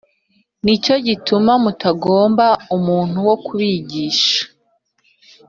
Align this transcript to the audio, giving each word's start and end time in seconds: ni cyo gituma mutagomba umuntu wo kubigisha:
ni 0.63 0.75
cyo 0.83 0.95
gituma 1.07 1.53
mutagomba 1.63 2.45
umuntu 2.77 3.17
wo 3.27 3.35
kubigisha: 3.45 4.39